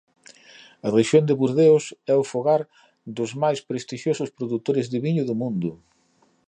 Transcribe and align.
A 0.85 0.87
rexión 0.97 1.23
de 1.27 1.37
Bordeos 1.41 1.85
é 2.13 2.15
fogar 2.31 2.61
dos 3.17 3.31
máis 3.41 3.59
prestixiosos 3.69 4.33
produtores 4.37 4.87
de 4.91 4.99
viño 5.05 5.23
do 5.29 5.35
mundo. 5.41 5.69